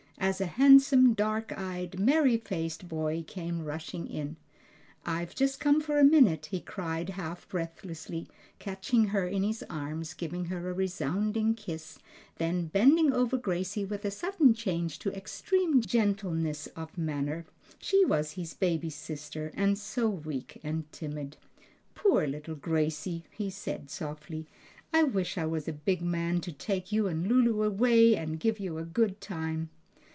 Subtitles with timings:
[0.23, 4.35] as a handsome, dark eyed, merry faced boy came rushing in.
[5.03, 8.27] "I've just come for a minute!" he cried half breathlessly,
[8.59, 11.97] catching her in his arms, giving her a resounding kiss,
[12.37, 17.43] then bending over Gracie with a sudden change to extreme gentleness of manner;
[17.79, 21.35] she was his baby sister and so weak and timid.
[21.95, 24.45] "Poor little Gracie!" he said softly.
[24.93, 28.59] "I wish I was a big man to take you and Lulu away and give
[28.59, 29.71] you a good time!"